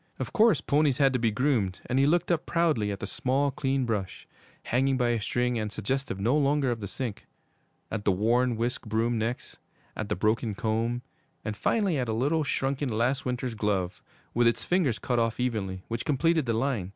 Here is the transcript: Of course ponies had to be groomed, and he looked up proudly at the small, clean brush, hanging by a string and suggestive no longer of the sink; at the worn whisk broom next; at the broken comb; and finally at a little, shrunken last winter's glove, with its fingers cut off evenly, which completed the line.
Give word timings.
Of 0.17 0.33
course 0.33 0.61
ponies 0.61 0.97
had 0.97 1.13
to 1.13 1.19
be 1.19 1.29
groomed, 1.29 1.79
and 1.85 1.99
he 1.99 2.07
looked 2.07 2.31
up 2.31 2.47
proudly 2.47 2.91
at 2.91 3.01
the 3.01 3.05
small, 3.05 3.51
clean 3.51 3.85
brush, 3.85 4.27
hanging 4.63 4.97
by 4.97 5.09
a 5.09 5.21
string 5.21 5.59
and 5.59 5.71
suggestive 5.71 6.19
no 6.19 6.35
longer 6.35 6.71
of 6.71 6.79
the 6.79 6.87
sink; 6.87 7.27
at 7.91 8.03
the 8.03 8.11
worn 8.11 8.55
whisk 8.57 8.87
broom 8.87 9.19
next; 9.19 9.59
at 9.95 10.09
the 10.09 10.15
broken 10.15 10.55
comb; 10.55 11.03
and 11.45 11.55
finally 11.55 11.99
at 11.99 12.09
a 12.09 12.13
little, 12.13 12.43
shrunken 12.43 12.89
last 12.89 13.25
winter's 13.25 13.53
glove, 13.53 14.01
with 14.33 14.47
its 14.47 14.65
fingers 14.65 14.97
cut 14.97 15.19
off 15.19 15.39
evenly, 15.39 15.83
which 15.87 16.03
completed 16.03 16.47
the 16.47 16.53
line. 16.53 16.89